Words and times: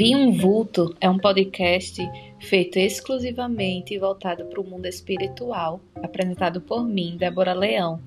Vi 0.00 0.16
um 0.16 0.32
Vulto 0.32 0.96
é 0.98 1.10
um 1.10 1.18
podcast 1.18 2.00
feito 2.38 2.78
exclusivamente 2.78 3.98
voltado 3.98 4.46
para 4.46 4.58
o 4.58 4.64
mundo 4.64 4.86
espiritual, 4.86 5.78
apresentado 6.02 6.58
por 6.58 6.88
mim, 6.88 7.18
Débora 7.18 7.52
Leão. 7.52 8.00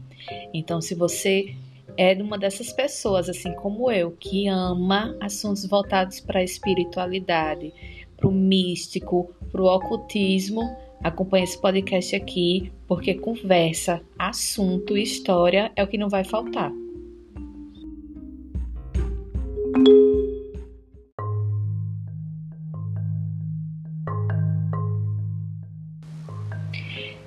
Então, 0.52 0.82
se 0.82 0.96
você 0.96 1.54
é 1.96 2.16
uma 2.16 2.36
dessas 2.36 2.74
pessoas, 2.74 3.30
assim 3.30 3.54
como 3.54 3.92
eu, 3.92 4.10
que 4.10 4.48
ama 4.48 5.16
assuntos 5.22 5.68
voltados 5.68 6.20
para 6.20 6.40
a 6.40 6.44
espiritualidade, 6.44 7.72
para 8.18 8.28
o 8.28 8.32
místico, 8.32 9.32
para 9.52 9.62
o 9.62 9.68
ocultismo, 9.68 10.76
acompanhe 11.04 11.44
esse 11.44 11.62
podcast 11.62 12.16
aqui, 12.16 12.72
porque 12.88 13.14
conversa, 13.14 14.02
assunto 14.18 14.98
e 14.98 15.04
história 15.04 15.72
é 15.76 15.84
o 15.84 15.88
que 15.88 16.00
não 16.00 16.10
vai 16.10 16.24
faltar. 16.24 16.72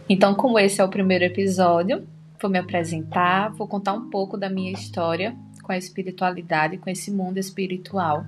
Então, 0.09 0.35
como 0.35 0.59
esse 0.59 0.81
é 0.81 0.85
o 0.85 0.89
primeiro 0.89 1.25
episódio, 1.25 2.07
vou 2.41 2.51
me 2.51 2.59
apresentar, 2.59 3.51
vou 3.51 3.67
contar 3.67 3.93
um 3.93 4.09
pouco 4.09 4.37
da 4.37 4.49
minha 4.49 4.71
história 4.71 5.35
com 5.63 5.73
a 5.73 5.77
espiritualidade, 5.77 6.79
com 6.79 6.89
esse 6.89 7.11
mundo 7.11 7.39
espiritual. 7.39 8.25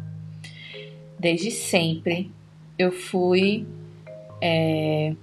Desde 1.19 1.51
sempre 1.53 2.33
eu 2.77 2.91
fui 2.91 3.67
é, 4.41 5.15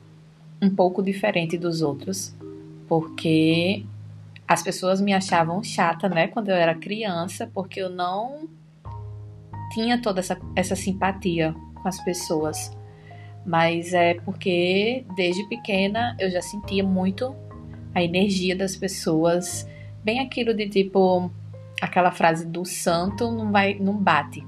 um 0.61 0.69
pouco 0.69 1.03
diferente 1.03 1.57
dos 1.57 1.81
outros, 1.81 2.33
porque 2.87 3.85
as 4.47 4.63
pessoas 4.63 5.01
me 5.01 5.13
achavam 5.13 5.61
chata, 5.63 6.07
né, 6.07 6.27
quando 6.27 6.49
eu 6.49 6.55
era 6.55 6.73
criança, 6.75 7.49
porque 7.53 7.81
eu 7.81 7.89
não 7.89 8.47
tinha 9.73 10.01
toda 10.01 10.21
essa, 10.21 10.39
essa 10.55 10.75
simpatia 10.75 11.53
com 11.73 11.87
as 11.87 12.01
pessoas 12.03 12.71
mas 13.45 13.93
é 13.93 14.15
porque 14.15 15.05
desde 15.15 15.47
pequena 15.47 16.15
eu 16.19 16.29
já 16.29 16.41
sentia 16.41 16.83
muito 16.83 17.35
a 17.93 18.03
energia 18.03 18.55
das 18.55 18.75
pessoas, 18.75 19.67
bem 20.03 20.19
aquilo 20.19 20.53
de 20.53 20.67
tipo 20.67 21.31
aquela 21.81 22.11
frase 22.11 22.45
do 22.45 22.65
santo 22.65 23.31
não 23.31 23.51
vai 23.51 23.75
não 23.75 23.95
bate. 23.95 24.43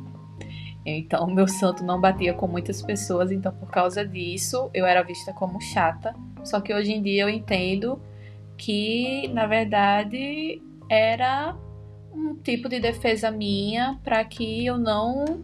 Então, 0.86 1.28
meu 1.28 1.50
santo 1.50 1.84
não 1.84 2.00
batia 2.00 2.34
com 2.34 2.48
muitas 2.48 2.82
pessoas, 2.82 3.30
então 3.30 3.52
por 3.52 3.70
causa 3.70 4.06
disso 4.06 4.70
eu 4.74 4.86
era 4.86 5.04
vista 5.04 5.34
como 5.34 5.60
chata. 5.60 6.16
Só 6.46 6.62
que 6.62 6.74
hoje 6.74 6.94
em 6.94 7.02
dia 7.02 7.24
eu 7.24 7.30
entendo 7.30 8.02
que, 8.58 9.28
na 9.34 9.46
verdade, 9.46 10.62
era 10.90 11.56
um 12.14 12.36
tipo 12.36 12.70
de 12.70 12.80
defesa 12.80 13.30
minha 13.30 14.00
para 14.02 14.24
que 14.24 14.66
eu 14.66 14.78
não 14.78 15.44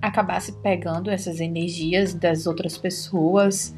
acabasse 0.00 0.52
pegando 0.60 1.10
essas 1.10 1.40
energias 1.40 2.14
das 2.14 2.46
outras 2.46 2.76
pessoas. 2.78 3.76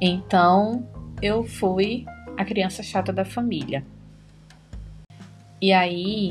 Então 0.00 0.86
eu 1.22 1.44
fui 1.44 2.04
a 2.36 2.44
criança 2.44 2.82
chata 2.82 3.12
da 3.12 3.24
família. 3.24 3.84
E 5.60 5.72
aí 5.72 6.30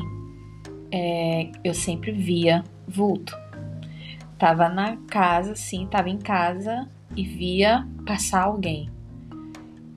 é, 0.91 1.49
eu 1.63 1.73
sempre 1.73 2.11
via 2.11 2.63
vulto. 2.87 3.35
Tava 4.37 4.67
na 4.69 4.97
casa, 5.07 5.55
sim, 5.55 5.87
tava 5.89 6.09
em 6.09 6.17
casa 6.17 6.89
e 7.15 7.23
via 7.23 7.87
passar 8.05 8.43
alguém. 8.43 8.89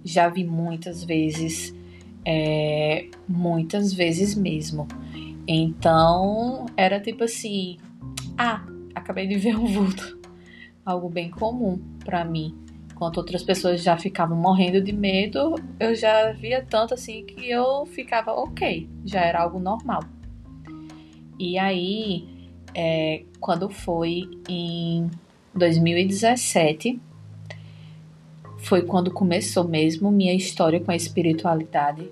Já 0.04 0.28
vi 0.28 0.44
muitas 0.44 1.02
vezes, 1.02 1.74
é, 2.24 3.08
muitas 3.28 3.92
vezes 3.92 4.34
mesmo. 4.34 4.86
Então 5.48 6.66
era 6.76 7.00
tipo 7.00 7.24
assim: 7.24 7.76
ah, 8.38 8.64
acabei 8.96 9.26
de 9.26 9.36
ver 9.36 9.56
um 9.56 9.66
vulto. 9.66 10.18
Algo 10.84 11.08
bem 11.08 11.30
comum 11.30 11.78
para 12.04 12.24
mim. 12.24 12.56
Enquanto 12.90 13.18
outras 13.18 13.42
pessoas 13.42 13.82
já 13.82 13.96
ficavam 13.98 14.36
morrendo 14.36 14.80
de 14.80 14.92
medo, 14.92 15.54
eu 15.78 15.94
já 15.94 16.32
via 16.32 16.64
tanto 16.64 16.94
assim 16.94 17.24
que 17.26 17.50
eu 17.50 17.84
ficava 17.84 18.32
ok, 18.32 18.88
já 19.04 19.20
era 19.20 19.42
algo 19.42 19.58
normal. 19.58 20.02
E 21.38 21.58
aí, 21.58 22.26
é, 22.74 23.24
quando 23.38 23.68
foi 23.68 24.30
em 24.48 25.10
2017, 25.54 26.98
foi 28.56 28.80
quando 28.80 29.10
começou 29.10 29.64
mesmo 29.64 30.10
minha 30.10 30.32
história 30.32 30.80
com 30.80 30.90
a 30.90 30.96
espiritualidade. 30.96 32.10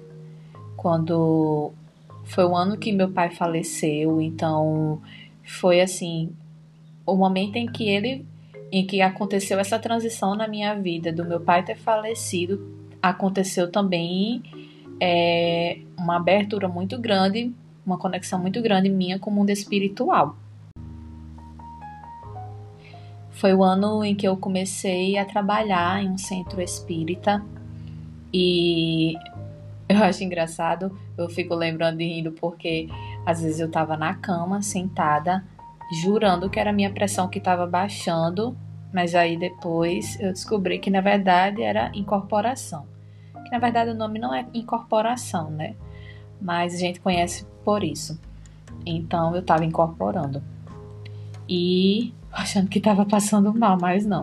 Quando 0.77 1.73
foi 2.25 2.44
o 2.44 2.55
ano 2.55 2.77
que 2.77 2.93
meu 2.93 3.11
pai 3.11 3.31
faleceu, 3.31 4.21
então 4.21 5.00
foi 5.43 5.81
assim 5.81 6.31
o 7.06 7.15
momento 7.16 7.56
em 7.56 7.66
que 7.66 7.88
ele 7.88 8.26
em 8.72 8.84
que 8.87 9.00
aconteceu 9.00 9.59
essa 9.59 9.78
transição 9.78 10.34
na 10.34 10.48
minha 10.48 10.75
vida 10.75 11.12
do 11.12 11.25
meu 11.25 11.41
pai 11.41 11.62
ter 11.62 11.76
falecido 11.76 12.66
aconteceu 13.00 13.70
também 13.70 14.42
é, 15.00 15.78
uma 15.97 16.16
abertura 16.16 16.66
muito 16.69 16.98
grande 16.98 17.53
uma 17.84 17.98
conexão 17.98 18.41
muito 18.41 18.60
grande 18.62 18.88
minha 18.88 19.19
com 19.19 19.31
o 19.31 19.34
mundo 19.34 19.50
espiritual. 19.50 20.37
Foi 23.31 23.53
o 23.53 23.62
ano 23.62 24.04
em 24.04 24.14
que 24.14 24.26
eu 24.26 24.37
comecei 24.37 25.19
a 25.19 25.25
trabalhar 25.25 26.03
em 26.03 26.10
um 26.10 26.19
centro 26.19 26.60
espírita 26.60 27.44
e 28.32 29.14
eu 29.88 30.03
acho 30.03 30.25
engraçado, 30.25 30.97
eu 31.19 31.28
fico 31.28 31.54
lembrando 31.54 32.00
e 32.00 32.06
rindo 32.06 32.32
porque 32.32 32.88
às 33.26 33.43
vezes 33.43 33.60
eu 33.60 33.66
estava 33.66 33.97
na 33.97 34.14
cama 34.14 34.62
sentada 34.62 35.44
jurando 35.91 36.49
que 36.49 36.59
era 36.59 36.72
minha 36.72 36.91
pressão 36.91 37.28
que 37.28 37.39
estava 37.39 37.67
baixando, 37.67 38.56
mas 38.93 39.15
aí 39.15 39.37
depois 39.37 40.19
eu 40.21 40.33
descobri 40.33 40.78
que 40.78 40.91
na 40.91 41.00
verdade 41.00 41.62
era 41.62 41.91
incorporação. 41.95 42.87
Que 43.45 43.50
na 43.50 43.59
verdade 43.59 43.91
o 43.91 43.94
nome 43.94 44.19
não 44.19 44.34
é 44.34 44.47
incorporação, 44.55 45.50
né? 45.50 45.75
Mas 46.41 46.75
a 46.75 46.78
gente 46.78 47.00
conhece 47.00 47.47
por 47.65 47.83
isso. 47.83 48.21
Então 48.87 49.34
eu 49.34 49.41
estava 49.41 49.65
incorporando. 49.65 50.43
E 51.49 52.15
achando 52.33 52.69
que 52.69 52.78
estava 52.78 53.05
passando 53.05 53.53
mal, 53.53 53.78
mas 53.81 54.06
não. 54.06 54.23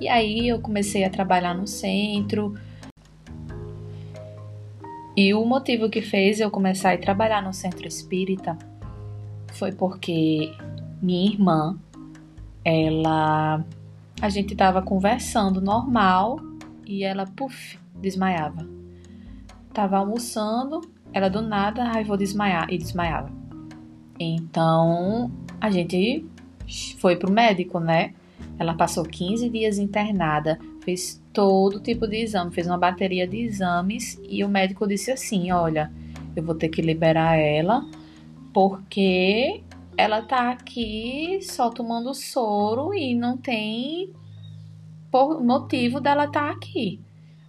E 0.00 0.08
aí 0.08 0.48
eu 0.48 0.60
comecei 0.60 1.04
a 1.04 1.10
trabalhar 1.10 1.54
no 1.54 1.66
centro. 1.66 2.54
E 5.16 5.34
o 5.34 5.44
motivo 5.44 5.90
que 5.90 6.00
fez 6.00 6.40
eu 6.40 6.50
começar 6.50 6.92
a 6.92 6.98
trabalhar 6.98 7.42
no 7.42 7.52
centro 7.52 7.86
espírita 7.86 8.56
foi 9.54 9.72
porque 9.72 10.52
minha 11.00 11.32
irmã, 11.32 11.78
ela. 12.64 13.64
A 14.20 14.28
gente 14.28 14.54
tava 14.54 14.80
conversando 14.82 15.60
normal 15.60 16.38
e 16.86 17.02
ela, 17.02 17.26
puf, 17.26 17.78
desmaiava. 18.00 18.68
Tava 19.72 19.96
almoçando, 19.96 20.80
ela 21.12 21.28
do 21.28 21.42
nada, 21.42 21.82
ai, 21.82 22.04
vou 22.04 22.16
desmaiar, 22.16 22.70
e 22.70 22.78
desmaiava. 22.78 23.30
Então, 24.18 25.32
a 25.60 25.70
gente 25.70 26.24
foi 26.98 27.16
pro 27.16 27.32
médico, 27.32 27.80
né? 27.80 28.14
Ela 28.58 28.74
passou 28.74 29.02
15 29.02 29.48
dias 29.48 29.78
internada, 29.78 30.58
fez 30.84 31.20
todo 31.32 31.80
tipo 31.80 32.06
de 32.06 32.18
exame, 32.18 32.52
fez 32.52 32.66
uma 32.66 32.78
bateria 32.78 33.26
de 33.26 33.38
exames 33.38 34.20
e 34.28 34.44
o 34.44 34.48
médico 34.48 34.86
disse 34.86 35.10
assim: 35.10 35.50
Olha, 35.50 35.90
eu 36.36 36.42
vou 36.44 36.54
ter 36.54 36.68
que 36.68 36.82
liberar 36.82 37.36
ela 37.36 37.84
porque 38.52 39.62
ela 39.96 40.22
tá 40.22 40.50
aqui 40.50 41.40
só 41.42 41.70
tomando 41.70 42.14
soro 42.14 42.94
e 42.94 43.14
não 43.14 43.36
tem 43.36 44.12
motivo 45.40 46.00
dela 46.00 46.24
estar 46.24 46.48
tá 46.48 46.50
aqui. 46.50 47.00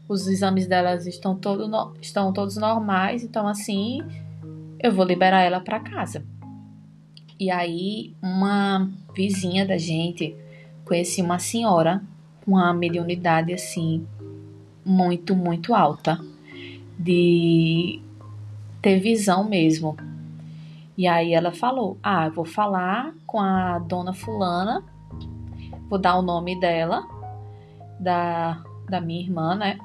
Os 0.07 0.27
exames 0.27 0.67
delas 0.67 1.07
estão, 1.07 1.35
todo 1.35 1.67
no, 1.67 1.93
estão 2.01 2.33
todos 2.33 2.57
normais, 2.57 3.23
então 3.23 3.47
assim, 3.47 4.01
eu 4.79 4.91
vou 4.91 5.05
liberar 5.05 5.41
ela 5.41 5.61
para 5.61 5.79
casa. 5.79 6.25
E 7.39 7.49
aí, 7.49 8.13
uma 8.21 8.91
vizinha 9.15 9.65
da 9.65 9.77
gente 9.77 10.35
conhecia 10.85 11.23
uma 11.23 11.39
senhora 11.39 12.03
com 12.44 12.51
uma 12.51 12.73
mediunidade 12.73 13.53
assim 13.53 14.06
muito, 14.85 15.35
muito 15.35 15.73
alta 15.73 16.19
de 16.99 18.01
ter 18.81 18.99
visão 18.99 19.47
mesmo. 19.47 19.95
E 20.98 21.07
aí 21.07 21.34
ela 21.34 21.51
falou: 21.51 21.98
Ah, 22.04 22.25
eu 22.28 22.31
vou 22.31 22.45
falar 22.45 23.13
com 23.25 23.40
a 23.40 23.80
dona 23.80 24.13
Fulana, 24.13 24.84
vou 25.90 26.00
dar 26.00 26.18
o 26.18 26.22
nome 26.22 26.60
dela, 26.60 27.07
da, 28.00 28.63
da 28.90 29.01
minha 29.01 29.22
irmã, 29.22 29.56
né? 29.56 29.78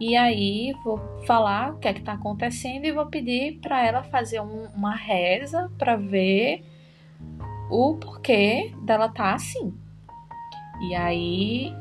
E 0.00 0.14
aí 0.14 0.74
vou 0.84 1.00
falar 1.26 1.72
o 1.72 1.78
que 1.78 1.88
é 1.88 1.94
que 1.94 2.02
tá 2.02 2.12
acontecendo 2.12 2.84
e 2.84 2.92
vou 2.92 3.06
pedir 3.06 3.58
para 3.60 3.84
ela 3.84 4.02
fazer 4.02 4.40
um, 4.40 4.66
uma 4.74 4.94
reza 4.94 5.70
para 5.78 5.96
ver 5.96 6.62
o 7.70 7.94
porquê 7.94 8.74
dela 8.82 9.08
tá 9.08 9.34
assim. 9.34 9.74
E 10.82 10.94
aí, 10.94 11.74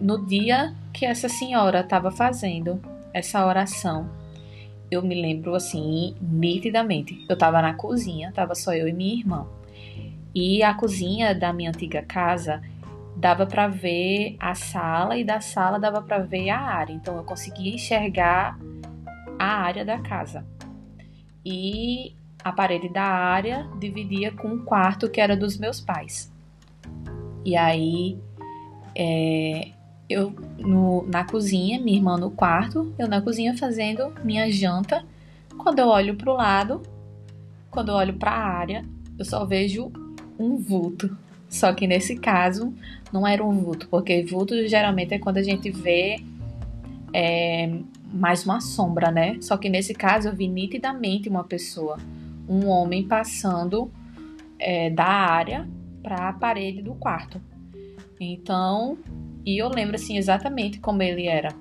no 0.00 0.26
dia 0.26 0.74
que 0.92 1.06
essa 1.06 1.28
senhora 1.28 1.80
estava 1.80 2.10
fazendo 2.10 2.80
essa 3.14 3.46
oração, 3.46 4.10
eu 4.94 5.02
me 5.02 5.20
lembro 5.20 5.54
assim, 5.54 6.14
nitidamente. 6.20 7.24
Eu 7.28 7.36
tava 7.36 7.62
na 7.62 7.74
cozinha, 7.74 8.32
tava 8.32 8.54
só 8.54 8.74
eu 8.74 8.88
e 8.88 8.92
minha 8.92 9.14
irmã. 9.14 9.46
E 10.34 10.62
a 10.62 10.74
cozinha 10.74 11.34
da 11.34 11.52
minha 11.52 11.70
antiga 11.70 12.02
casa 12.02 12.62
dava 13.16 13.46
para 13.46 13.68
ver 13.68 14.36
a 14.40 14.54
sala 14.54 15.16
e 15.16 15.24
da 15.24 15.40
sala 15.40 15.78
dava 15.78 16.02
para 16.02 16.18
ver 16.18 16.50
a 16.50 16.60
área. 16.60 16.92
Então 16.92 17.16
eu 17.16 17.24
conseguia 17.24 17.74
enxergar 17.74 18.58
a 19.38 19.46
área 19.46 19.84
da 19.84 19.98
casa. 19.98 20.44
E 21.44 22.14
a 22.42 22.52
parede 22.52 22.88
da 22.88 23.04
área 23.04 23.68
dividia 23.78 24.32
com 24.32 24.48
um 24.48 24.64
quarto 24.64 25.08
que 25.08 25.20
era 25.20 25.36
dos 25.36 25.58
meus 25.58 25.80
pais. 25.80 26.32
E 27.44 27.56
aí 27.56 28.18
é, 28.94 29.68
eu 30.08 30.34
no, 30.58 31.06
na 31.06 31.24
cozinha, 31.24 31.80
minha 31.80 31.96
irmã 31.96 32.16
no 32.16 32.30
quarto, 32.30 32.92
eu 32.98 33.08
na 33.08 33.20
cozinha 33.20 33.56
fazendo 33.56 34.12
minha 34.24 34.50
janta. 34.50 35.04
Quando 35.56 35.78
eu 35.78 35.88
olho 35.88 36.16
para 36.16 36.30
o 36.30 36.36
lado, 36.36 36.82
quando 37.70 37.90
eu 37.90 37.94
olho 37.94 38.14
para 38.14 38.30
a 38.30 38.46
área, 38.46 38.84
eu 39.18 39.24
só 39.24 39.44
vejo 39.44 39.90
um 40.38 40.56
vulto. 40.56 41.16
Só 41.48 41.72
que 41.72 41.86
nesse 41.86 42.16
caso 42.16 42.74
não 43.12 43.26
era 43.26 43.44
um 43.44 43.52
vulto, 43.52 43.88
porque 43.88 44.22
vulto 44.22 44.66
geralmente 44.66 45.14
é 45.14 45.18
quando 45.18 45.36
a 45.36 45.42
gente 45.42 45.70
vê 45.70 46.22
é, 47.12 47.78
mais 48.12 48.44
uma 48.44 48.60
sombra, 48.60 49.10
né? 49.10 49.36
Só 49.40 49.56
que 49.56 49.68
nesse 49.68 49.94
caso 49.94 50.28
eu 50.28 50.34
vi 50.34 50.48
nitidamente 50.48 51.28
uma 51.28 51.44
pessoa, 51.44 51.98
um 52.48 52.66
homem 52.68 53.06
passando 53.06 53.90
é, 54.58 54.90
da 54.90 55.06
área 55.06 55.68
para 56.02 56.28
a 56.28 56.32
parede 56.32 56.82
do 56.82 56.94
quarto. 56.94 57.40
Então, 58.18 58.98
e 59.44 59.58
eu 59.58 59.68
lembro 59.68 59.96
assim 59.96 60.16
exatamente 60.16 60.78
como 60.78 61.02
ele 61.02 61.26
era: 61.26 61.54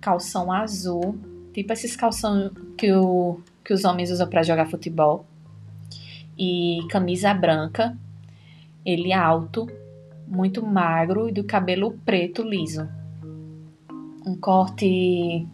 calção 0.00 0.52
azul, 0.52 1.18
tipo 1.52 1.72
esses 1.72 1.96
calção 1.96 2.50
que, 2.76 2.92
o, 2.92 3.40
que 3.64 3.72
os 3.72 3.84
homens 3.84 4.10
usam 4.10 4.28
para 4.28 4.42
jogar 4.42 4.66
futebol, 4.66 5.26
e 6.38 6.80
camisa 6.90 7.32
branca 7.32 7.96
ele 8.86 9.10
é 9.10 9.16
alto, 9.16 9.68
muito 10.28 10.64
magro 10.64 11.28
e 11.28 11.32
do 11.32 11.42
cabelo 11.42 11.98
preto 12.04 12.42
liso. 12.42 12.88
Um 14.24 14.36
corte 14.36 15.44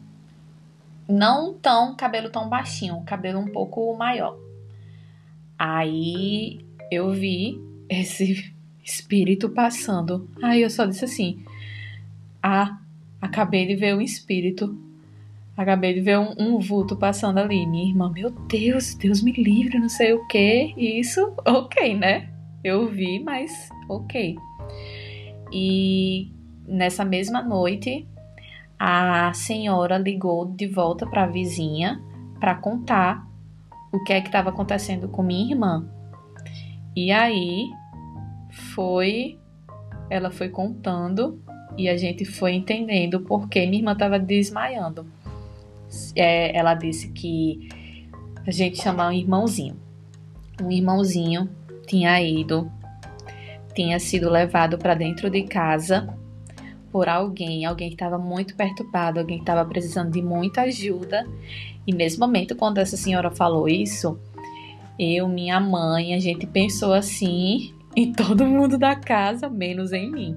não 1.08 1.54
tão 1.54 1.96
cabelo 1.96 2.28
tão 2.28 2.48
baixinho, 2.48 3.02
cabelo 3.06 3.38
um 3.38 3.50
pouco 3.50 3.96
maior. 3.96 4.36
Aí 5.58 6.64
eu 6.90 7.10
vi 7.10 7.58
esse 7.88 8.52
espírito 8.84 9.48
passando. 9.48 10.28
Aí 10.42 10.60
eu 10.60 10.68
só 10.68 10.84
disse 10.84 11.06
assim: 11.06 11.42
"Ah, 12.42 12.78
acabei 13.20 13.66
de 13.66 13.76
ver 13.76 13.94
um 13.94 14.00
espírito. 14.00 14.78
Acabei 15.56 15.94
de 15.94 16.00
ver 16.00 16.18
um, 16.18 16.34
um 16.38 16.58
vulto 16.58 16.96
passando 16.96 17.38
ali. 17.38 17.66
Minha 17.66 17.90
irmã, 17.90 18.10
meu 18.10 18.30
Deus, 18.30 18.94
Deus 18.94 19.22
me 19.22 19.32
livre, 19.32 19.78
não 19.78 19.88
sei 19.88 20.12
o 20.14 20.26
que. 20.26 20.74
Isso, 20.76 21.34
ok, 21.46 21.94
né? 21.96 22.30
Eu 22.64 22.88
vi, 22.88 23.22
mas 23.22 23.68
ok. 23.88 24.36
E 25.52 26.32
nessa 26.66 27.04
mesma 27.04 27.42
noite, 27.42 28.08
a 28.78 29.32
senhora 29.34 29.98
ligou 29.98 30.46
de 30.46 30.66
volta 30.66 31.06
para 31.06 31.24
a 31.24 31.26
vizinha 31.26 32.02
para 32.40 32.54
contar 32.54 33.24
o 33.92 34.02
que 34.02 34.12
é 34.12 34.20
que 34.20 34.28
estava 34.28 34.50
acontecendo 34.50 35.06
com 35.08 35.22
minha 35.22 35.52
irmã. 35.52 35.86
E 36.96 37.12
aí 37.12 37.70
foi, 38.74 39.38
ela 40.08 40.30
foi 40.30 40.48
contando 40.48 41.40
e 41.76 41.88
a 41.88 41.96
gente 41.96 42.24
foi 42.24 42.52
entendendo 42.54 43.20
por 43.20 43.48
que 43.48 43.64
minha 43.66 43.80
irmã 43.80 43.92
estava 43.92 44.18
desmaiando. 44.18 45.06
É, 46.16 46.56
ela 46.56 46.74
disse 46.74 47.08
que 47.08 47.68
a 48.46 48.50
gente 48.50 48.80
chama 48.82 49.08
um 49.08 49.12
irmãozinho. 49.12 49.76
Um 50.62 50.70
irmãozinho 50.70 51.48
tinha 51.86 52.20
ido, 52.20 52.70
tinha 53.74 53.98
sido 53.98 54.30
levado 54.30 54.78
para 54.78 54.94
dentro 54.94 55.30
de 55.30 55.42
casa 55.42 56.14
por 56.90 57.08
alguém, 57.08 57.64
alguém 57.64 57.88
que 57.88 57.94
estava 57.94 58.18
muito 58.18 58.54
perturbado, 58.54 59.18
alguém 59.18 59.38
que 59.38 59.42
estava 59.42 59.64
precisando 59.68 60.10
de 60.10 60.20
muita 60.20 60.62
ajuda. 60.62 61.26
E 61.86 61.92
nesse 61.92 62.18
momento, 62.18 62.54
quando 62.54 62.78
essa 62.78 62.96
senhora 62.96 63.30
falou 63.30 63.66
isso, 63.68 64.20
eu, 64.98 65.26
minha 65.26 65.58
mãe, 65.58 66.14
a 66.14 66.20
gente 66.20 66.46
pensou 66.46 66.92
assim 66.92 67.74
em 67.96 68.12
todo 68.12 68.46
mundo 68.46 68.76
da 68.76 68.94
casa, 68.94 69.48
menos 69.48 69.92
em 69.92 70.10
mim, 70.10 70.36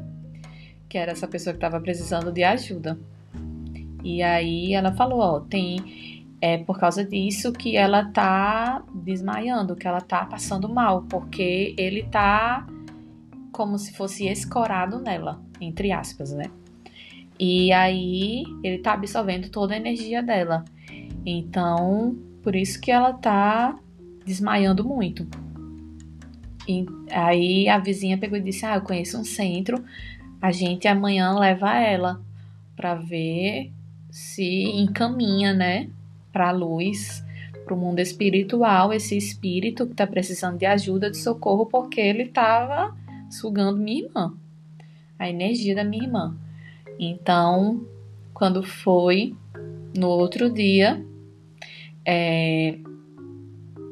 que 0.96 1.00
era 1.00 1.12
essa 1.12 1.28
pessoa 1.28 1.54
que 1.54 1.58
estava 1.58 1.82
precisando 1.82 2.32
de 2.32 2.42
ajuda. 2.42 2.98
E 4.02 4.24
aí 4.24 4.74
ela 4.74 4.94
falou, 4.94 5.20
ó, 5.20 5.40
tem 5.42 6.24
é 6.40 6.58
por 6.58 6.80
causa 6.80 7.04
disso 7.04 7.52
que 7.52 7.76
ela 7.76 8.06
tá 8.12 8.82
desmaiando, 8.94 9.76
que 9.76 9.86
ela 9.86 10.00
tá 10.00 10.26
passando 10.26 10.70
mal, 10.70 11.02
porque 11.10 11.76
ele 11.78 12.04
tá 12.04 12.66
como 13.52 13.78
se 13.78 13.94
fosse 13.94 14.26
escorado 14.28 15.02
nela, 15.02 15.42
entre 15.60 15.92
aspas, 15.92 16.32
né? 16.32 16.46
E 17.38 17.74
aí 17.74 18.46
ele 18.64 18.78
tá 18.78 18.94
absorvendo 18.94 19.50
toda 19.50 19.74
a 19.74 19.78
energia 19.78 20.24
dela. 20.24 20.64
Então, 21.26 22.16
por 22.42 22.56
isso 22.56 22.80
que 22.80 22.90
ela 22.90 23.12
tá 23.12 23.78
desmaiando 24.26 24.86
muito. 24.86 25.28
E 26.66 26.86
aí 27.12 27.68
a 27.68 27.80
vizinha 27.80 28.18
pegou 28.18 28.38
e 28.38 28.42
disse: 28.42 28.66
"Ah, 28.66 28.76
eu 28.76 28.82
conheço 28.82 29.20
um 29.20 29.26
centro, 29.26 29.84
a 30.46 30.52
gente 30.52 30.88
amanhã 30.88 31.34
leva 31.40 31.76
ela 31.76 32.22
para 32.76 32.94
ver 32.94 33.72
se 34.12 34.64
encaminha, 34.76 35.52
né, 35.56 35.90
para 36.32 36.50
a 36.50 36.52
luz, 36.52 37.26
para 37.66 37.74
o 37.74 37.78
mundo 37.78 37.98
espiritual, 37.98 38.94
esse 38.94 39.18
espírito 39.18 39.88
que 39.88 39.94
está 39.94 40.06
precisando 40.06 40.60
de 40.60 40.68
ajuda, 40.68 41.10
de 41.10 41.18
socorro, 41.18 41.66
porque 41.66 42.00
ele 42.00 42.24
estava 42.24 42.96
sugando 43.28 43.80
minha 43.80 44.04
irmã, 44.04 44.34
a 45.18 45.28
energia 45.28 45.74
da 45.74 45.84
minha 45.84 46.04
irmã. 46.04 46.38
Então, 47.00 47.84
quando 48.32 48.62
foi 48.62 49.36
no 49.98 50.10
outro 50.10 50.48
dia, 50.54 51.04
é, 52.06 52.78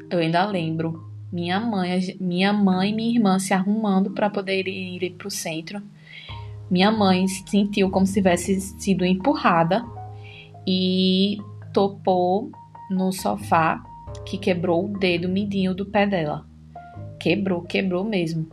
eu 0.07 0.19
ainda 0.19 0.45
lembro 0.45 1.03
minha 1.31 1.59
mãe, 1.59 2.15
minha 2.21 2.53
mãe 2.53 2.91
e 2.91 2.94
minha 2.94 3.15
irmã 3.15 3.39
se 3.39 3.55
arrumando 3.55 4.11
para 4.11 4.29
poder 4.29 4.67
ir, 4.67 5.01
ir 5.01 5.13
para 5.13 5.27
o 5.27 5.31
centro. 5.31 5.81
Minha 6.73 6.91
mãe 6.91 7.27
sentiu 7.27 7.91
como 7.91 8.03
se 8.03 8.13
tivesse 8.13 8.59
sido 8.59 9.05
empurrada 9.05 9.85
e 10.65 11.37
topou 11.71 12.51
no 12.89 13.11
sofá 13.11 13.83
que 14.25 14.39
quebrou 14.39 14.85
o 14.85 14.97
dedo 14.97 15.29
midinho 15.29 15.75
do 15.75 15.85
pé 15.85 16.07
dela. 16.07 16.47
Quebrou, 17.19 17.62
quebrou 17.62 18.03
mesmo. 18.03 18.48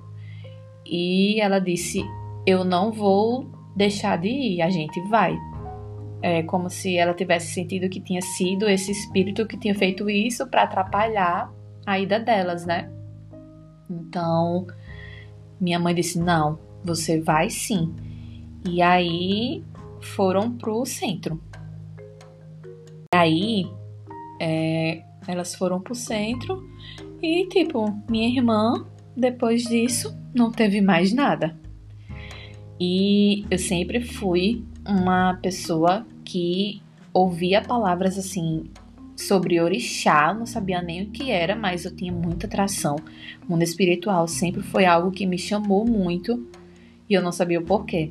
E 0.84 1.40
ela 1.40 1.58
disse: 1.58 2.04
Eu 2.44 2.62
não 2.62 2.92
vou 2.92 3.50
deixar 3.74 4.18
de 4.18 4.28
ir, 4.28 4.60
a 4.60 4.68
gente 4.68 5.00
vai. 5.08 5.34
É 6.20 6.42
como 6.42 6.68
se 6.68 6.98
ela 6.98 7.14
tivesse 7.14 7.54
sentido 7.54 7.88
que 7.88 8.02
tinha 8.02 8.20
sido 8.20 8.68
esse 8.68 8.92
espírito 8.92 9.46
que 9.46 9.56
tinha 9.56 9.74
feito 9.74 10.10
isso 10.10 10.46
para 10.46 10.64
atrapalhar 10.64 11.50
a 11.86 11.98
ida 11.98 12.20
delas, 12.20 12.66
né? 12.66 12.90
Então, 13.88 14.66
minha 15.58 15.78
mãe 15.78 15.94
disse: 15.94 16.18
Não, 16.18 16.58
você 16.84 17.18
vai 17.18 17.48
sim. 17.48 18.09
E 18.68 18.82
aí 18.82 19.62
foram 20.00 20.50
pro 20.52 20.84
centro 20.84 21.40
aí, 23.12 23.66
é, 24.40 25.02
elas 25.26 25.54
foram 25.54 25.80
pro 25.80 25.94
centro 25.94 26.64
e, 27.20 27.46
tipo, 27.46 27.92
minha 28.08 28.28
irmã, 28.28 28.86
depois 29.16 29.64
disso, 29.64 30.16
não 30.34 30.50
teve 30.50 30.80
mais 30.80 31.12
nada. 31.12 31.56
E 32.80 33.44
eu 33.50 33.58
sempre 33.58 34.00
fui 34.00 34.64
uma 34.86 35.34
pessoa 35.42 36.06
que 36.24 36.80
ouvia 37.12 37.60
palavras 37.60 38.16
assim 38.16 38.70
sobre 39.16 39.60
orixá, 39.60 40.32
não 40.32 40.46
sabia 40.46 40.80
nem 40.80 41.02
o 41.02 41.10
que 41.10 41.30
era, 41.30 41.54
mas 41.54 41.84
eu 41.84 41.94
tinha 41.94 42.12
muita 42.12 42.46
atração. 42.46 42.96
O 43.46 43.52
mundo 43.52 43.62
espiritual 43.62 44.26
sempre 44.26 44.62
foi 44.62 44.86
algo 44.86 45.10
que 45.10 45.26
me 45.26 45.36
chamou 45.36 45.84
muito 45.84 46.48
e 47.08 47.12
eu 47.12 47.22
não 47.22 47.32
sabia 47.32 47.60
o 47.60 47.64
porquê. 47.64 48.10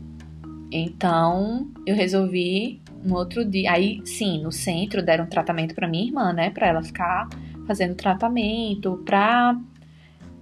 Então, 0.72 1.72
eu 1.86 1.96
resolvi 1.96 2.82
no 3.04 3.16
outro 3.16 3.44
dia, 3.44 3.72
aí 3.72 4.06
sim, 4.06 4.42
no 4.44 4.52
centro 4.52 5.02
deram 5.02 5.26
tratamento 5.26 5.74
para 5.74 5.88
minha 5.88 6.06
irmã, 6.06 6.34
né, 6.34 6.50
para 6.50 6.68
ela 6.68 6.84
ficar 6.84 7.28
fazendo 7.66 7.96
tratamento 7.96 9.02
para 9.06 9.60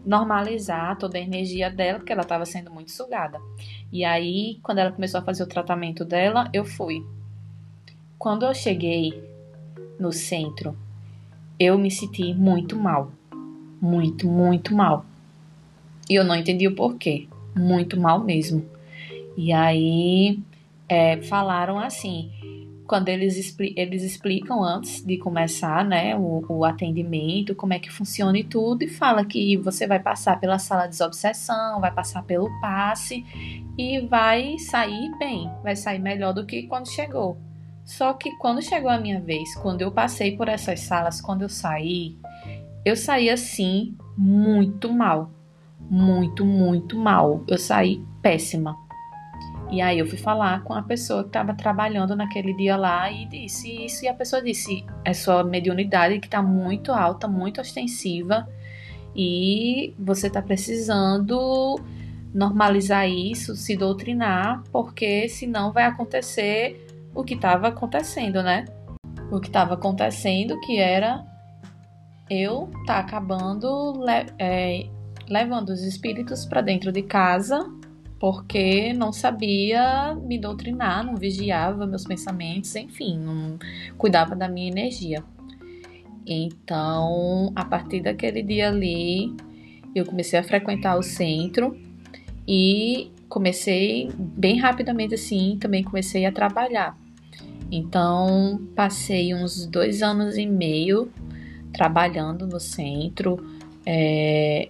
normalizar 0.06 0.98
toda 0.98 1.18
a 1.18 1.22
energia 1.22 1.70
dela, 1.70 2.00
porque 2.00 2.14
ela 2.14 2.22
estava 2.22 2.46
sendo 2.46 2.72
muito 2.72 2.92
sugada. 2.92 3.40
E 3.92 4.06
aí, 4.06 4.60
quando 4.64 4.80
ela 4.80 4.92
começou 4.92 5.20
a 5.20 5.24
fazer 5.24 5.44
o 5.44 5.48
tratamento 5.48 6.06
dela, 6.06 6.50
eu 6.54 6.64
fui. 6.64 7.06
Quando 8.18 8.46
eu 8.46 8.54
cheguei 8.54 9.22
no 10.00 10.12
centro, 10.12 10.76
eu 11.60 11.78
me 11.78 11.92
senti 11.92 12.34
muito 12.34 12.76
mal. 12.78 13.12
Muito, 13.82 14.28
muito 14.28 14.74
mal. 14.74 15.06
E 16.10 16.16
eu 16.16 16.24
não 16.24 16.36
entendi 16.36 16.68
o 16.68 16.76
porquê. 16.76 17.28
Muito 17.56 18.00
mal 18.00 18.24
mesmo. 18.24 18.66
E 19.38 19.54
aí 19.54 20.40
é, 20.90 21.22
falaram 21.22 21.78
assim: 21.80 22.32
quando 22.88 23.10
eles, 23.10 23.56
eles 23.76 24.02
explicam 24.02 24.64
antes 24.64 25.06
de 25.06 25.18
começar 25.18 25.86
né, 25.86 26.16
o, 26.16 26.44
o, 26.50 26.66
atendimento, 26.66 27.54
como 27.54 27.74
é 27.74 27.80
que 27.80 27.92
funciona 27.92 28.38
e 28.40 28.44
tudo, 28.44 28.84
e 28.84 28.88
fala 28.88 29.24
que 29.24 29.58
você 29.58 29.86
vai 29.86 30.00
passar 30.00 30.40
pela 30.40 30.58
sala 30.58 30.84
de 30.84 30.92
desobsessão, 30.92 31.80
vai 31.80 31.92
passar 31.92 32.24
pelo 32.24 32.50
passe 32.60 33.24
e 33.78 34.00
vai 34.00 34.58
sair 34.58 35.16
bem, 35.20 35.52
vai 35.62 35.76
sair 35.76 36.00
melhor 36.00 36.34
do 36.34 36.46
que 36.46 36.64
quando 36.64 36.90
chegou. 36.90 37.38
Só 37.86 38.14
que 38.14 38.36
quando 38.38 38.62
chegou 38.62 38.90
a 38.90 39.00
minha 39.00 39.20
vez, 39.20 39.54
quando 39.56 39.82
eu 39.82 39.92
passei 39.92 40.36
por 40.36 40.48
essas 40.48 40.80
salas, 40.82 41.22
quando 41.22 41.44
eu 41.44 41.50
saí, 41.50 42.18
eu 42.84 42.96
saí 42.96 43.30
assim 43.30 43.96
muito 44.18 44.92
mal. 44.92 45.30
Muito, 45.80 46.44
muito 46.44 46.98
mal. 46.98 47.44
Eu 47.48 47.58
saí 47.58 48.04
péssima. 48.22 48.87
E 49.70 49.82
aí 49.82 50.00
eu 50.00 50.08
fui 50.08 50.18
falar 50.18 50.64
com 50.64 50.74
a 50.74 50.82
pessoa 50.82 51.24
que 51.24 51.30
estava 51.30 51.54
trabalhando 51.54 52.16
naquele 52.16 52.54
dia 52.54 52.78
lá 52.78 53.12
e 53.12 53.26
disse 53.26 53.86
isso. 53.86 54.06
E 54.06 54.08
a 54.08 54.14
pessoa 54.14 54.42
disse: 54.42 54.86
é 55.04 55.14
sua 55.14 55.44
mediunidade 55.44 56.20
que 56.20 56.28
está 56.28 56.42
muito 56.42 56.92
alta, 56.92 57.28
muito 57.28 57.60
ostensiva. 57.60 58.48
E 59.16 59.94
você 60.00 60.28
está 60.28 60.42
precisando 60.42 61.80
normalizar 62.34 63.10
isso, 63.10 63.56
se 63.56 63.76
doutrinar, 63.76 64.64
porque 64.72 65.28
senão 65.28 65.72
vai 65.72 65.86
acontecer 65.86 66.86
o 67.14 67.24
que 67.24 67.34
estava 67.34 67.70
acontecendo, 67.70 68.44
né? 68.44 68.66
O 69.32 69.40
que 69.40 69.48
estava 69.48 69.74
acontecendo 69.74 70.60
que 70.62 70.78
era 70.78 71.26
eu 72.30 72.70
tá 72.86 73.00
acabando 73.00 73.94
é, 74.38 74.88
levando 75.30 75.70
os 75.70 75.82
espíritos 75.82 76.46
para 76.46 76.62
dentro 76.62 76.92
de 76.92 77.02
casa 77.02 77.77
porque 78.20 78.94
não 78.94 79.14
sabia 79.14 80.16
me 80.16 80.38
doutrinar, 80.40 81.06
não 81.06 81.16
vigiava 81.16 81.86
meus 81.86 82.04
pensamentos, 82.04 82.76
enfim, 82.76 83.18
não 83.18 83.60
cuidava 83.98 84.36
da 84.36 84.48
minha 84.48 84.70
energia. 84.70 85.24
Então, 86.26 87.52
a 87.56 87.64
partir 87.64 88.02
daquele 88.02 88.42
dia 88.42 88.70
ali, 88.70 89.34
eu 89.96 90.06
comecei 90.06 90.38
a 90.38 90.44
frequentar 90.44 90.98
o 90.98 91.04
centro 91.04 91.78
e 92.48 93.12
comecei 93.30 94.10
bem 94.18 94.58
rapidamente 94.58 95.14
assim, 95.14 95.58
também 95.60 95.84
comecei 95.84 96.26
a 96.26 96.32
trabalhar. 96.32 96.98
Então, 97.72 98.62
passei 98.76 99.34
uns 99.34 99.66
dois 99.66 100.02
anos 100.02 100.38
e 100.38 100.46
meio 100.46 101.12
trabalhando 101.74 102.48
no 102.48 102.60
centro, 102.60 103.38
é, 103.86 104.70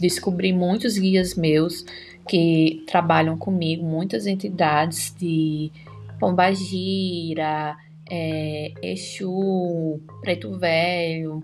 descobri 0.00 0.52
muitos 0.52 0.96
guias 0.96 1.34
meus 1.34 1.84
que 2.28 2.84
trabalham 2.86 3.36
comigo, 3.38 3.84
muitas 3.84 4.26
entidades 4.26 5.14
de 5.18 5.72
Pombagira, 6.20 7.76
é, 8.10 8.72
Exu, 8.82 10.00
Preto 10.20 10.58
Velho. 10.58 11.42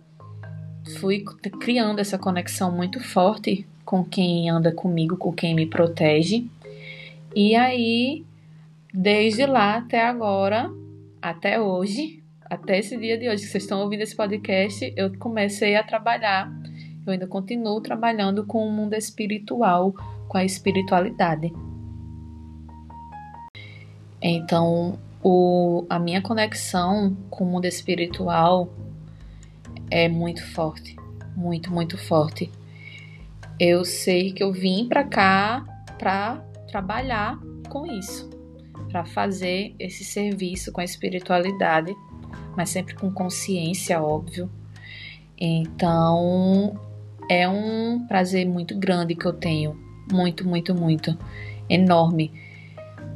Fui 1.00 1.24
criando 1.60 2.00
essa 2.00 2.18
conexão 2.18 2.70
muito 2.70 3.00
forte 3.00 3.66
com 3.84 4.04
quem 4.04 4.50
anda 4.50 4.70
comigo, 4.70 5.16
com 5.16 5.32
quem 5.32 5.54
me 5.54 5.66
protege. 5.66 6.46
E 7.34 7.56
aí, 7.56 8.24
desde 8.92 9.46
lá 9.46 9.76
até 9.76 10.06
agora, 10.06 10.70
até 11.20 11.58
hoje, 11.60 12.22
até 12.44 12.78
esse 12.78 12.96
dia 12.96 13.16
de 13.16 13.28
hoje 13.28 13.44
que 13.44 13.48
vocês 13.48 13.64
estão 13.64 13.80
ouvindo 13.80 14.02
esse 14.02 14.14
podcast, 14.14 14.92
eu 14.96 15.16
comecei 15.18 15.76
a 15.76 15.82
trabalhar. 15.82 16.52
Eu 17.06 17.12
ainda 17.12 17.26
continuo 17.26 17.80
trabalhando 17.80 18.46
com 18.46 18.66
o 18.66 18.70
mundo 18.70 18.94
espiritual, 18.94 19.94
com 20.34 20.38
a 20.38 20.44
espiritualidade. 20.44 21.52
Então, 24.20 24.98
o, 25.22 25.86
a 25.88 25.96
minha 25.96 26.20
conexão 26.20 27.16
com 27.30 27.44
o 27.44 27.46
mundo 27.46 27.66
espiritual 27.66 28.68
é 29.88 30.08
muito 30.08 30.44
forte, 30.44 30.96
muito, 31.36 31.72
muito 31.72 31.96
forte. 31.96 32.50
Eu 33.60 33.84
sei 33.84 34.32
que 34.32 34.42
eu 34.42 34.52
vim 34.52 34.88
para 34.88 35.04
cá 35.04 35.64
para 35.98 36.42
trabalhar 36.66 37.38
com 37.68 37.86
isso 37.86 38.28
para 38.90 39.04
fazer 39.04 39.74
esse 39.78 40.04
serviço 40.04 40.72
com 40.72 40.80
a 40.80 40.84
espiritualidade, 40.84 41.94
mas 42.56 42.70
sempre 42.70 42.94
com 42.94 43.10
consciência, 43.10 44.00
óbvio. 44.00 44.48
Então, 45.36 46.78
é 47.28 47.48
um 47.48 48.06
prazer 48.06 48.46
muito 48.46 48.76
grande 48.78 49.16
que 49.16 49.26
eu 49.26 49.32
tenho, 49.32 49.83
muito, 50.10 50.46
muito, 50.46 50.74
muito 50.74 51.16
enorme 51.68 52.32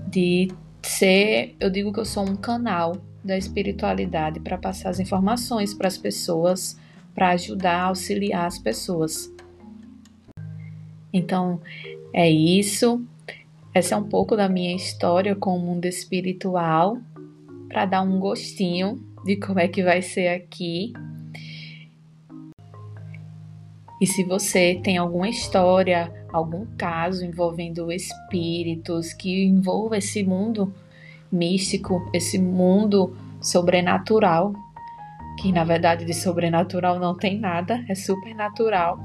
de 0.08 0.50
ser, 0.82 1.54
eu 1.60 1.70
digo 1.70 1.92
que 1.92 2.00
eu 2.00 2.04
sou 2.04 2.28
um 2.28 2.36
canal 2.36 2.96
da 3.22 3.36
espiritualidade 3.36 4.40
para 4.40 4.56
passar 4.56 4.90
as 4.90 5.00
informações 5.00 5.74
para 5.74 5.88
as 5.88 5.98
pessoas, 5.98 6.78
para 7.14 7.30
ajudar, 7.30 7.82
auxiliar 7.82 8.46
as 8.46 8.58
pessoas. 8.58 9.32
Então, 11.12 11.60
é 12.12 12.30
isso. 12.30 13.04
Essa 13.74 13.94
é 13.94 13.98
um 13.98 14.04
pouco 14.08 14.36
da 14.36 14.48
minha 14.48 14.74
história 14.74 15.34
com 15.34 15.56
o 15.56 15.60
mundo 15.60 15.84
espiritual, 15.84 16.98
para 17.68 17.84
dar 17.84 18.02
um 18.02 18.18
gostinho 18.18 19.04
de 19.24 19.36
como 19.36 19.60
é 19.60 19.68
que 19.68 19.82
vai 19.82 20.00
ser 20.00 20.28
aqui. 20.28 20.92
E 24.00 24.06
se 24.06 24.24
você 24.24 24.80
tem 24.82 24.96
alguma 24.96 25.28
história, 25.28 26.12
algum 26.32 26.66
caso 26.76 27.24
envolvendo 27.24 27.90
espíritos 27.90 29.12
que 29.12 29.44
envolva 29.44 29.98
esse 29.98 30.22
mundo 30.22 30.72
místico, 31.30 32.08
esse 32.12 32.38
mundo 32.38 33.16
sobrenatural, 33.40 34.52
que 35.40 35.52
na 35.52 35.64
verdade 35.64 36.04
de 36.04 36.14
sobrenatural 36.14 36.98
não 36.98 37.16
tem 37.16 37.38
nada, 37.38 37.84
é 37.88 37.94
supernatural. 37.94 38.98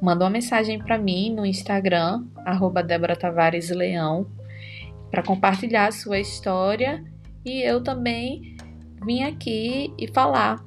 Manda 0.00 0.24
uma 0.24 0.30
mensagem 0.30 0.78
para 0.78 0.98
mim 0.98 1.34
no 1.34 1.46
Instagram, 1.46 2.24
arroba 2.44 2.82
para 5.10 5.22
compartilhar 5.22 5.86
a 5.86 5.92
sua 5.92 6.18
história. 6.18 7.04
E 7.44 7.62
eu 7.62 7.82
também 7.82 8.56
vim 9.04 9.22
aqui 9.22 9.92
e 9.98 10.08
falar 10.08 10.64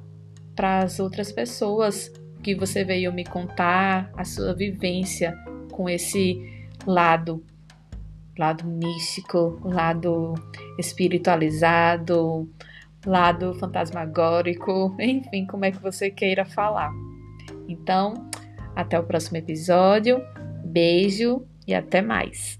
para 0.54 0.80
as 0.80 0.98
outras 0.98 1.30
pessoas 1.30 2.10
que 2.42 2.54
você 2.54 2.84
veio 2.84 3.12
me 3.12 3.24
contar 3.24 4.10
a 4.16 4.24
sua 4.24 4.54
vivência 4.54 5.36
com 5.78 5.88
esse 5.88 6.66
lado, 6.84 7.40
lado 8.36 8.66
místico, 8.66 9.60
lado 9.62 10.34
espiritualizado, 10.76 12.50
lado 13.06 13.54
fantasmagórico, 13.54 14.92
enfim, 14.98 15.46
como 15.46 15.64
é 15.64 15.70
que 15.70 15.80
você 15.80 16.10
queira 16.10 16.44
falar. 16.44 16.90
Então, 17.68 18.28
até 18.74 18.98
o 18.98 19.04
próximo 19.04 19.36
episódio. 19.36 20.20
Beijo 20.64 21.46
e 21.64 21.72
até 21.72 22.02
mais. 22.02 22.58